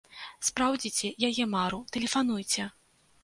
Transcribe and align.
Спраўдзіце 0.47 1.11
яе 1.27 1.45
мару, 1.55 1.79
тэлефануйце! 1.97 2.67